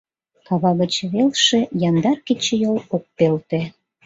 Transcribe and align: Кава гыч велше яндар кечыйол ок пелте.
Кава 0.47 0.71
гыч 0.79 0.93
велше 1.11 1.59
яндар 1.89 2.17
кечыйол 2.27 2.77
ок 2.95 3.03
пелте. 3.17 3.61